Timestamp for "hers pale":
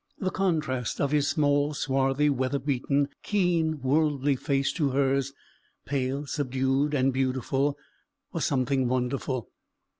4.89-6.25